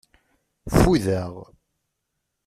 Fudeɣ. 0.77 1.33